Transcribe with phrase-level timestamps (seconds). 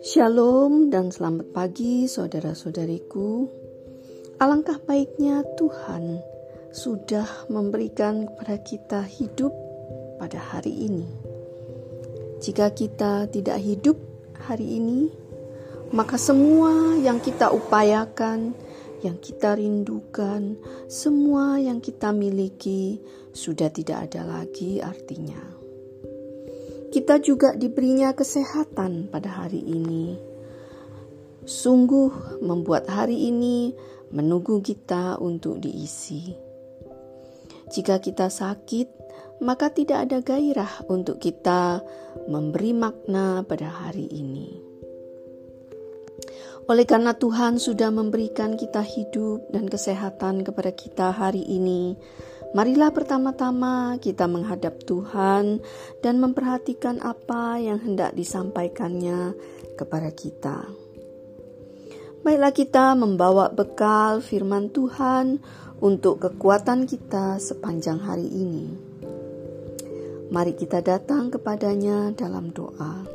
[0.00, 3.44] Shalom dan selamat pagi saudara-saudariku.
[4.40, 6.24] Alangkah baiknya Tuhan
[6.72, 9.52] sudah memberikan kepada kita hidup
[10.16, 11.04] pada hari ini.
[12.40, 14.00] Jika kita tidak hidup
[14.40, 15.12] hari ini,
[15.92, 18.56] maka semua yang kita upayakan,
[19.00, 20.56] yang kita rindukan,
[20.86, 23.00] semua yang kita miliki
[23.32, 25.40] sudah tidak ada lagi artinya.
[26.90, 30.18] Kita juga diberinya kesehatan pada hari ini.
[31.46, 33.72] Sungguh membuat hari ini
[34.10, 36.34] menunggu kita untuk diisi.
[37.70, 38.88] Jika kita sakit,
[39.40, 41.80] maka tidak ada gairah untuk kita
[42.26, 44.69] memberi makna pada hari ini.
[46.70, 51.98] Oleh karena Tuhan sudah memberikan kita hidup dan kesehatan kepada kita hari ini,
[52.50, 55.62] Marilah pertama-tama kita menghadap Tuhan
[56.02, 59.38] dan memperhatikan apa yang hendak disampaikannya
[59.78, 60.66] kepada kita.
[62.26, 65.38] Baiklah kita membawa bekal firman Tuhan
[65.78, 68.66] untuk kekuatan kita sepanjang hari ini.
[70.34, 73.06] Mari kita datang kepadanya dalam doa.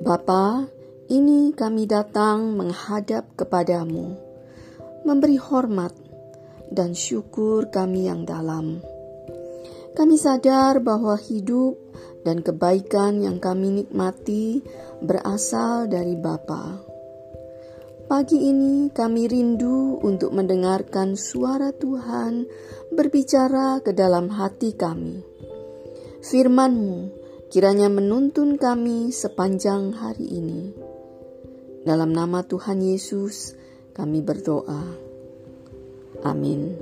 [0.00, 0.68] Bapa,
[1.12, 4.16] ini kami datang menghadap kepadamu,
[5.04, 5.92] memberi hormat
[6.72, 8.80] dan syukur kami yang dalam.
[9.92, 11.76] Kami sadar bahwa hidup
[12.24, 14.64] dan kebaikan yang kami nikmati
[15.04, 16.80] berasal dari Bapa.
[18.08, 22.48] Pagi ini kami rindu untuk mendengarkan suara Tuhan
[22.92, 25.20] berbicara ke dalam hati kami.
[26.24, 26.96] Firman-Mu
[27.52, 30.93] kiranya menuntun kami sepanjang hari ini.
[31.84, 33.52] Dalam nama Tuhan Yesus
[33.92, 34.82] kami berdoa.
[36.24, 36.80] Amin.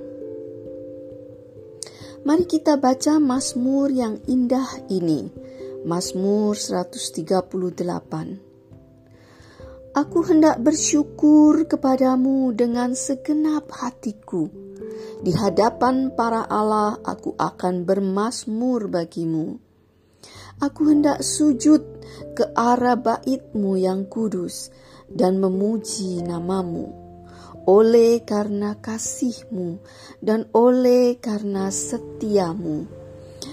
[2.22, 5.27] Mari kita baca Mazmur yang indah ini.
[5.83, 8.39] Mazmur 138.
[9.92, 14.46] Aku hendak bersyukur kepadamu dengan segenap hatiku.
[15.20, 19.58] Di hadapan para Allah aku akan bermasmur bagimu.
[20.62, 21.92] Aku hendak sujud
[22.33, 24.73] ke arah baitmu yang kudus
[25.12, 27.02] dan memuji namamu
[27.67, 29.78] oleh karena kasihmu
[30.18, 32.86] dan oleh karena setiamu.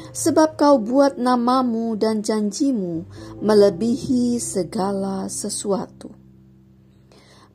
[0.10, 3.06] Sebab kau buat namamu dan janjimu
[3.46, 6.10] melebihi segala sesuatu.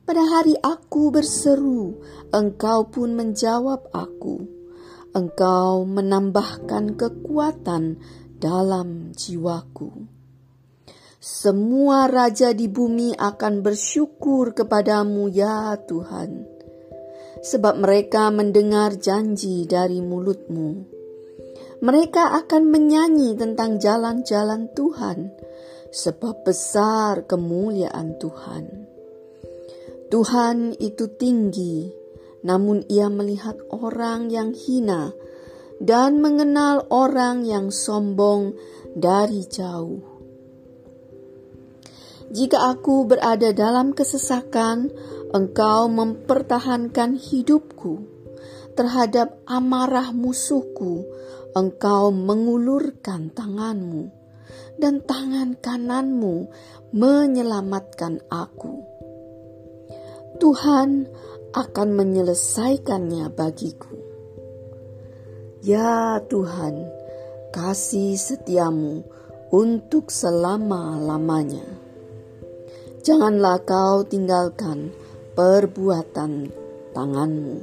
[0.05, 1.99] Pada hari aku berseru,
[2.31, 4.47] engkau pun menjawab aku.
[5.11, 7.99] Engkau menambahkan kekuatan
[8.39, 10.14] dalam jiwaku.
[11.25, 16.45] Semua raja di bumi akan bersyukur kepadamu, ya Tuhan,
[17.41, 20.85] sebab mereka mendengar janji dari mulutmu.
[21.81, 25.33] Mereka akan menyanyi tentang jalan-jalan Tuhan,
[25.89, 28.85] sebab besar kemuliaan Tuhan.
[30.13, 31.89] Tuhan itu tinggi,
[32.45, 35.09] namun Ia melihat orang yang hina
[35.81, 38.53] dan mengenal orang yang sombong
[38.93, 40.14] dari jauh.
[42.33, 44.89] Jika aku berada dalam kesesakan,
[45.29, 48.01] engkau mempertahankan hidupku.
[48.75, 51.05] Terhadap amarah musuhku,
[51.55, 54.11] engkau mengulurkan tanganmu,
[54.81, 56.51] dan tangan kananmu
[56.91, 58.83] menyelamatkan aku.
[60.35, 61.07] Tuhan
[61.55, 63.95] akan menyelesaikannya bagiku.
[65.63, 66.83] Ya Tuhan,
[67.55, 69.07] kasih setiamu
[69.55, 71.84] untuk selama-lamanya.
[73.05, 74.89] Janganlah kau tinggalkan
[75.37, 76.49] perbuatan
[76.89, 77.57] tanganmu.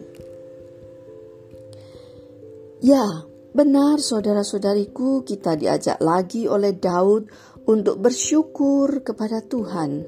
[2.79, 7.27] Ya, benar saudara-saudariku, kita diajak lagi oleh Daud
[7.67, 10.07] untuk bersyukur kepada Tuhan.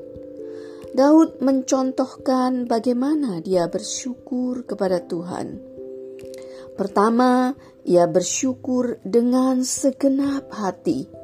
[0.95, 5.59] Daud mencontohkan bagaimana dia bersyukur kepada Tuhan.
[6.78, 11.23] Pertama, ia bersyukur dengan segenap hati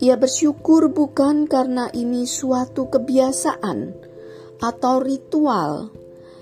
[0.00, 3.92] ia bersyukur bukan karena ini suatu kebiasaan
[4.60, 5.92] atau ritual,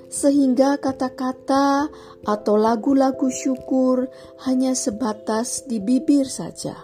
[0.06, 1.90] sehingga kata-kata
[2.22, 4.06] atau lagu-lagu syukur
[4.46, 6.78] hanya sebatas di bibir saja.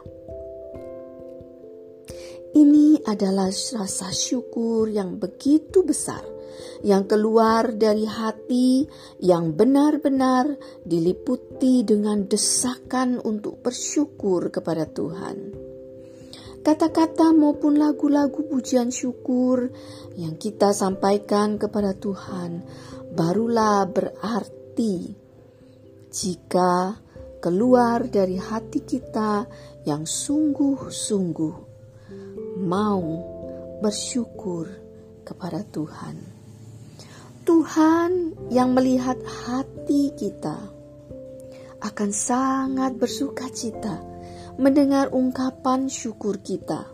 [2.54, 6.34] Ini adalah rasa syukur yang begitu besar
[6.84, 8.86] yang keluar dari hati
[9.18, 10.54] yang benar-benar
[10.84, 15.53] diliputi dengan desakan untuk bersyukur kepada Tuhan.
[16.64, 19.68] Kata-kata maupun lagu-lagu pujian syukur
[20.16, 22.64] yang kita sampaikan kepada Tuhan
[23.12, 25.12] barulah berarti
[26.08, 26.96] jika
[27.44, 29.44] keluar dari hati kita
[29.84, 31.56] yang sungguh-sungguh
[32.64, 33.04] mau
[33.84, 34.64] bersyukur
[35.20, 36.16] kepada Tuhan.
[37.44, 38.10] Tuhan
[38.48, 40.56] yang melihat hati kita
[41.84, 44.13] akan sangat bersuka cita
[44.54, 46.86] mendengar ungkapan syukur kita.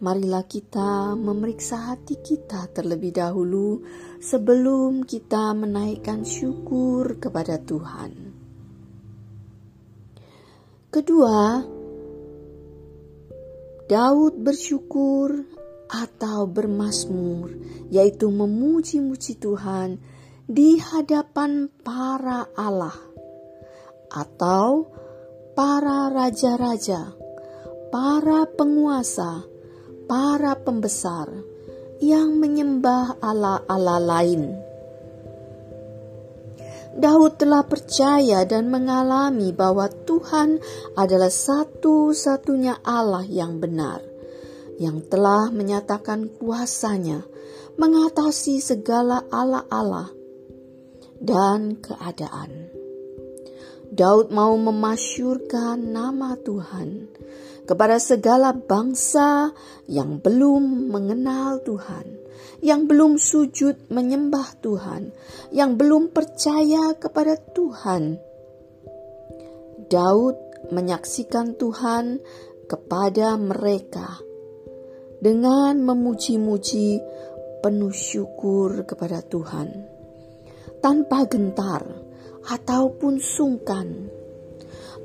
[0.00, 3.84] Marilah kita memeriksa hati kita terlebih dahulu
[4.20, 8.32] sebelum kita menaikkan syukur kepada Tuhan.
[10.88, 11.60] Kedua,
[13.88, 15.36] Daud bersyukur
[15.90, 17.52] atau bermasmur,
[17.92, 20.00] yaitu memuji-muji Tuhan
[20.48, 22.96] di hadapan para Allah
[24.10, 24.90] atau
[25.54, 27.14] para raja-raja,
[27.90, 29.44] para penguasa,
[30.06, 31.30] para pembesar
[32.00, 34.70] yang menyembah Allah-Allah lain
[36.90, 40.58] Daud telah percaya dan mengalami bahwa Tuhan
[40.98, 44.02] adalah satu-satunya Allah yang benar,
[44.82, 47.22] yang telah menyatakan kuasanya
[47.78, 50.10] mengatasi segala Allah-Allah
[51.22, 52.79] dan keadaan.
[53.90, 57.10] Daud mau memasyurkan nama Tuhan
[57.66, 59.50] kepada segala bangsa
[59.90, 62.20] yang belum mengenal Tuhan
[62.60, 65.12] yang belum sujud menyembah Tuhan,
[65.52, 68.20] yang belum percaya kepada Tuhan.
[69.88, 70.36] Daud
[70.70, 72.20] menyaksikan Tuhan
[72.68, 74.20] kepada mereka
[75.18, 77.00] dengan memuji-muji
[77.64, 79.68] penuh syukur kepada Tuhan,
[80.84, 81.82] tanpa gentar
[82.48, 84.08] ataupun sungkan.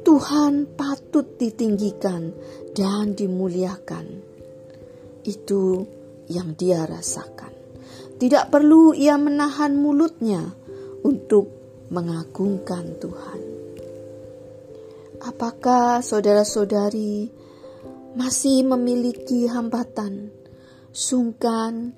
[0.06, 2.30] Tuhan patut ditinggikan
[2.78, 4.22] dan dimuliakan.
[5.26, 5.90] Itu
[6.30, 7.52] yang dia rasakan.
[8.16, 10.54] Tidak perlu ia menahan mulutnya
[11.02, 11.50] untuk
[11.90, 13.42] mengagungkan Tuhan.
[15.26, 17.34] Apakah saudara-saudari
[18.14, 20.30] masih memiliki hambatan,
[20.94, 21.98] sungkan,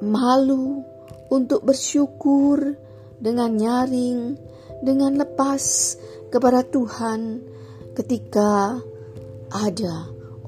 [0.00, 0.86] malu
[1.28, 2.78] untuk bersyukur
[3.22, 4.34] dengan nyaring,
[4.82, 5.94] dengan lepas
[6.26, 7.38] kepada Tuhan
[7.94, 8.82] ketika
[9.54, 9.94] ada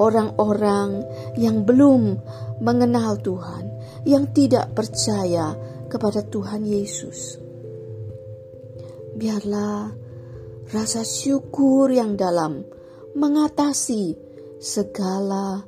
[0.02, 1.06] orang-orang
[1.38, 2.18] yang belum
[2.58, 3.70] mengenal Tuhan,
[4.02, 5.54] yang tidak percaya
[5.86, 7.38] kepada Tuhan Yesus.
[9.14, 9.94] Biarlah
[10.74, 12.66] rasa syukur yang dalam
[13.14, 14.18] mengatasi
[14.58, 15.62] segala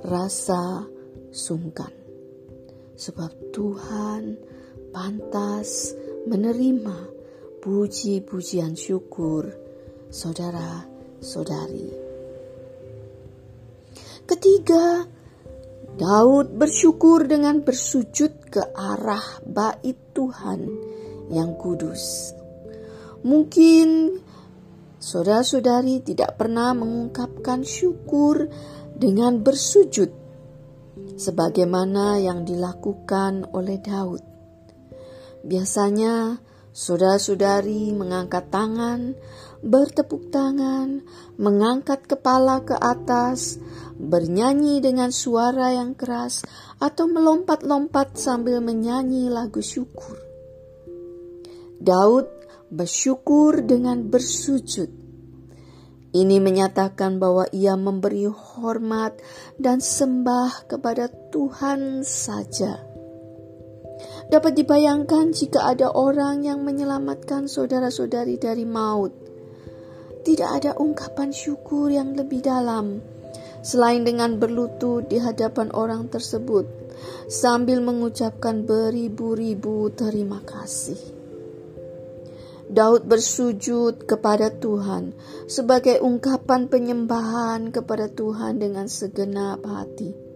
[0.00, 0.88] rasa
[1.28, 1.92] sungkan,
[2.96, 4.40] sebab Tuhan
[4.88, 5.92] pantas
[6.28, 6.98] menerima
[7.60, 9.48] puji-pujian syukur
[10.08, 11.88] saudara-saudari.
[14.24, 15.04] Ketiga,
[16.00, 20.60] Daud bersyukur dengan bersujud ke arah bait Tuhan
[21.34, 22.32] yang kudus.
[23.20, 24.16] Mungkin
[24.96, 28.48] saudara-saudari tidak pernah mengungkapkan syukur
[28.96, 30.08] dengan bersujud
[31.20, 34.29] sebagaimana yang dilakukan oleh Daud.
[35.40, 36.36] Biasanya
[36.70, 39.16] saudara-saudari mengangkat tangan,
[39.60, 41.04] bertepuk tangan,
[41.36, 43.60] mengangkat kepala ke atas,
[43.96, 46.44] bernyanyi dengan suara yang keras,
[46.80, 50.16] atau melompat-lompat sambil menyanyi lagu syukur.
[51.80, 52.28] Daud
[52.68, 54.88] bersyukur dengan bersujud.
[56.10, 59.14] Ini menyatakan bahwa ia memberi hormat
[59.56, 62.89] dan sembah kepada Tuhan saja.
[64.30, 69.10] Dapat dibayangkan jika ada orang yang menyelamatkan saudara-saudari dari maut.
[70.22, 73.02] Tidak ada ungkapan syukur yang lebih dalam
[73.60, 76.64] selain dengan berlutut di hadapan orang tersebut
[77.26, 80.96] sambil mengucapkan beribu-ribu terima kasih.
[82.70, 85.10] Daud bersujud kepada Tuhan
[85.50, 90.29] sebagai ungkapan penyembahan kepada Tuhan dengan segenap hati.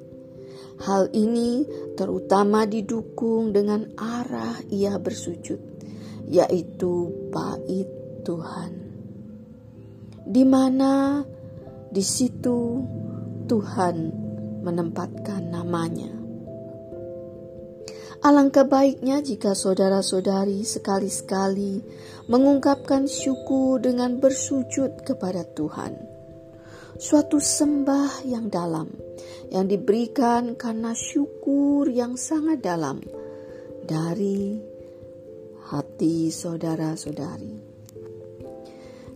[0.83, 1.63] Hal ini
[1.95, 5.61] terutama didukung dengan arah ia bersujud,
[6.27, 7.89] yaitu bait
[8.27, 8.73] Tuhan.
[10.25, 11.23] Di mana
[11.93, 12.83] di situ
[13.47, 13.97] Tuhan
[14.65, 16.11] menempatkan namanya.
[18.25, 21.85] Alangkah baiknya jika saudara-saudari sekali-sekali
[22.25, 26.14] mengungkapkan syukur dengan bersujud kepada Tuhan.
[26.95, 28.87] Suatu sembah yang dalam
[29.51, 33.03] yang diberikan karena syukur yang sangat dalam
[33.83, 34.63] dari
[35.75, 37.55] hati saudara-saudari.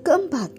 [0.03, 0.51] Keempat,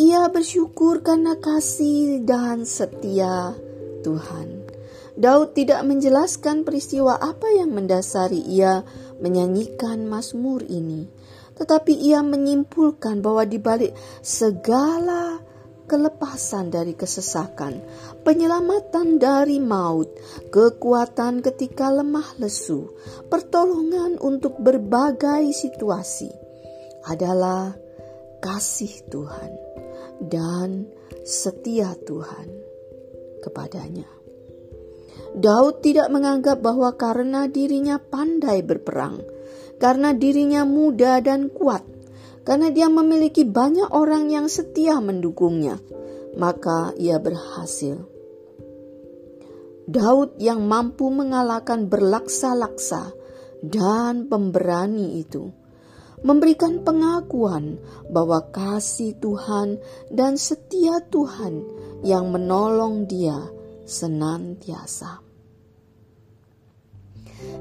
[0.00, 3.52] ia bersyukur karena kasih dan setia
[4.00, 4.64] Tuhan.
[5.18, 8.86] Daud tidak menjelaskan peristiwa apa yang mendasari ia
[9.18, 11.10] menyanyikan Mazmur ini,
[11.58, 15.47] tetapi ia menyimpulkan bahwa di balik segala
[15.88, 17.80] kelepasan dari kesesakan,
[18.22, 20.12] penyelamatan dari maut,
[20.52, 22.92] kekuatan ketika lemah lesu,
[23.32, 26.28] pertolongan untuk berbagai situasi
[27.08, 27.72] adalah
[28.44, 29.50] kasih Tuhan
[30.20, 30.86] dan
[31.24, 32.46] setia Tuhan
[33.40, 34.06] kepadanya.
[35.34, 39.20] Daud tidak menganggap bahwa karena dirinya pandai berperang,
[39.76, 41.84] karena dirinya muda dan kuat,
[42.48, 45.76] karena dia memiliki banyak orang yang setia mendukungnya,
[46.40, 48.08] maka ia berhasil.
[49.84, 53.12] Daud yang mampu mengalahkan berlaksa-laksa
[53.60, 55.52] dan pemberani itu
[56.24, 57.76] memberikan pengakuan
[58.08, 59.76] bahwa kasih Tuhan
[60.08, 61.60] dan setia Tuhan
[62.00, 63.36] yang menolong dia
[63.84, 65.20] senantiasa.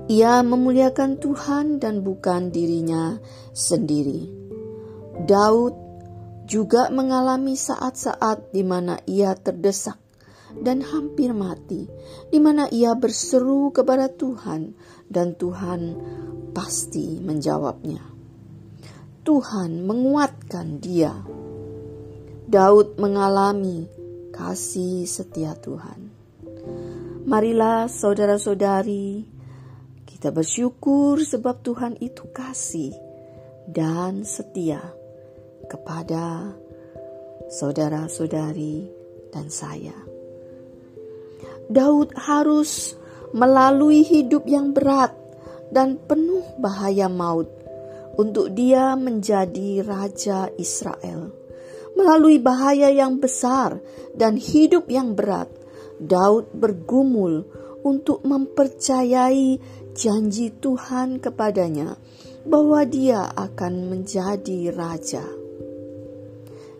[0.07, 3.19] Ia memuliakan Tuhan dan bukan dirinya
[3.51, 4.46] sendiri.
[5.27, 5.75] Daud
[6.47, 9.99] juga mengalami saat-saat di mana ia terdesak
[10.55, 11.83] dan hampir mati,
[12.31, 14.71] di mana ia berseru kepada Tuhan,
[15.11, 15.99] dan Tuhan
[16.55, 17.99] pasti menjawabnya.
[19.27, 21.11] Tuhan menguatkan dia.
[22.47, 23.91] Daud mengalami
[24.31, 26.07] kasih setia Tuhan.
[27.27, 29.27] Marilah saudara-saudari,
[30.07, 32.95] kita bersyukur sebab Tuhan itu kasih
[33.67, 34.79] dan setia
[35.65, 36.53] kepada
[37.49, 38.85] saudara-saudari
[39.33, 39.95] dan saya.
[41.67, 42.95] Daud harus
[43.35, 45.11] melalui hidup yang berat
[45.67, 47.51] dan penuh bahaya maut
[48.15, 51.35] untuk dia menjadi raja Israel.
[51.97, 53.81] Melalui bahaya yang besar
[54.13, 55.49] dan hidup yang berat,
[55.97, 57.45] Daud bergumul
[57.81, 59.57] untuk mempercayai
[59.97, 61.97] janji Tuhan kepadanya
[62.45, 65.36] bahwa dia akan menjadi raja.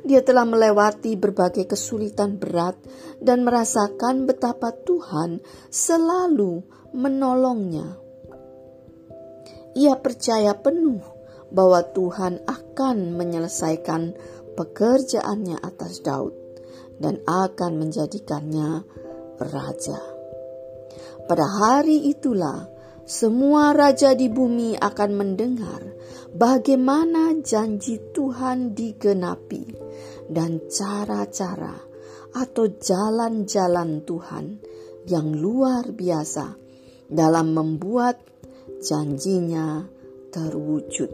[0.08, 2.80] Dia telah melewati berbagai kesulitan berat
[3.20, 6.64] dan merasakan betapa Tuhan selalu
[6.96, 8.00] menolongnya.
[9.76, 11.04] Ia percaya penuh
[11.52, 14.16] bahwa Tuhan akan menyelesaikan
[14.56, 16.34] pekerjaannya atas Daud
[17.04, 18.88] dan akan menjadikannya
[19.44, 20.00] raja.
[21.28, 22.72] Pada hari itulah
[23.04, 25.84] semua raja di bumi akan mendengar
[26.32, 29.87] bagaimana janji Tuhan digenapi
[30.28, 31.76] dan cara-cara
[32.36, 34.46] atau jalan-jalan Tuhan
[35.08, 36.54] yang luar biasa
[37.08, 38.20] dalam membuat
[38.84, 39.88] janjinya
[40.30, 41.10] terwujud.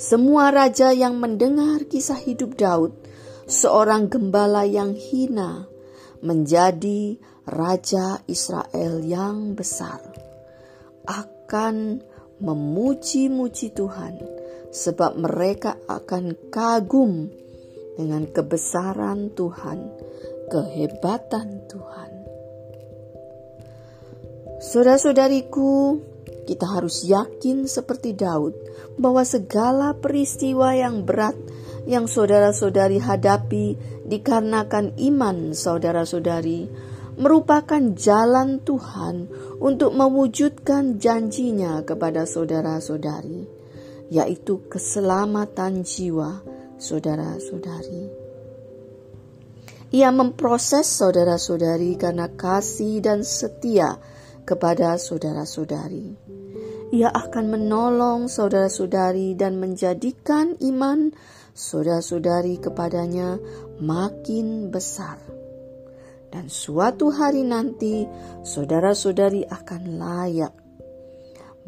[0.00, 2.96] Semua raja yang mendengar kisah hidup Daud,
[3.44, 5.68] seorang gembala yang hina,
[6.24, 10.00] menjadi raja Israel yang besar
[11.04, 12.00] akan
[12.40, 14.14] memuji-muji Tuhan,
[14.72, 17.28] sebab mereka akan kagum
[18.00, 19.92] dengan kebesaran Tuhan,
[20.48, 22.10] kehebatan Tuhan.
[24.64, 26.00] Saudara-saudariku,
[26.48, 28.56] kita harus yakin seperti Daud
[28.96, 31.36] bahwa segala peristiwa yang berat
[31.84, 33.76] yang saudara-saudari hadapi
[34.08, 36.68] dikarenakan iman saudara-saudari
[37.20, 39.28] merupakan jalan Tuhan
[39.60, 43.44] untuk mewujudkan janjinya kepada saudara-saudari,
[44.08, 48.08] yaitu keselamatan jiwa saudara-saudari.
[49.92, 54.00] Ia memproses saudara-saudari karena kasih dan setia
[54.48, 56.16] kepada saudara-saudari.
[56.90, 61.12] Ia akan menolong saudara-saudari dan menjadikan iman
[61.54, 63.38] saudara-saudari kepadanya
[63.78, 65.20] makin besar
[66.30, 68.06] dan suatu hari nanti
[68.46, 70.54] saudara-saudari akan layak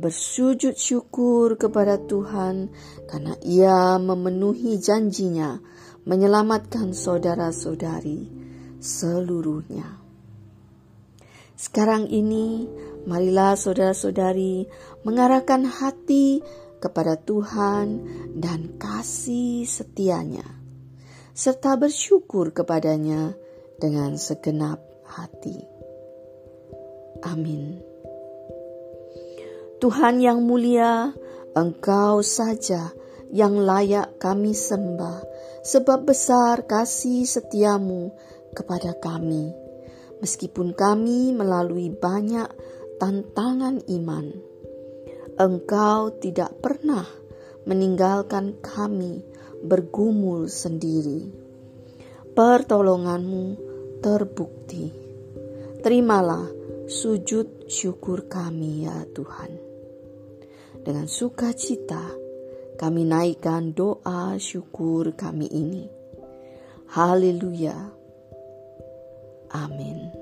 [0.00, 2.72] bersujud syukur kepada Tuhan
[3.08, 5.60] karena Ia memenuhi janjinya
[6.02, 8.26] menyelamatkan saudara-saudari
[8.82, 10.02] seluruhnya.
[11.54, 12.66] Sekarang ini,
[13.06, 14.66] marilah saudara-saudari
[15.06, 16.42] mengarahkan hati
[16.82, 18.02] kepada Tuhan
[18.34, 20.42] dan kasih setianya,
[21.30, 23.38] serta bersyukur kepadanya
[23.78, 25.62] dengan segenap hati.
[27.22, 27.91] Amin.
[29.82, 31.10] Tuhan yang mulia,
[31.58, 32.94] Engkau saja
[33.34, 35.26] yang layak kami sembah,
[35.66, 38.14] sebab besar kasih setiamu
[38.54, 39.50] kepada kami.
[40.22, 42.46] Meskipun kami melalui banyak
[43.02, 44.30] tantangan iman,
[45.42, 47.02] Engkau tidak pernah
[47.66, 49.26] meninggalkan kami
[49.66, 51.26] bergumul sendiri.
[52.38, 53.44] Pertolonganmu
[53.98, 54.94] terbukti.
[55.82, 56.46] Terimalah
[56.86, 59.71] sujud syukur kami ya Tuhan.
[60.82, 62.10] Dengan sukacita
[62.74, 65.86] kami naikkan doa syukur kami ini.
[66.90, 67.78] Haleluya.
[69.54, 70.21] Amin.